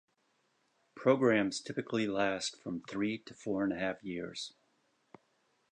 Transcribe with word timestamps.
Programs 0.95 1.59
typically 1.61 2.07
last 2.07 2.55
from 2.59 2.81
three 2.89 3.19
to 3.19 3.35
four 3.35 3.63
and 3.63 3.71
a 3.71 3.77
half 3.77 4.03
years. 4.03 4.55